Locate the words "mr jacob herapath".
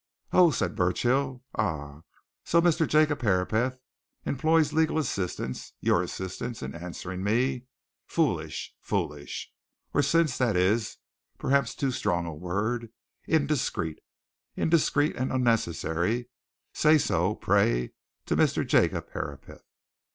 2.59-3.77, 18.35-19.61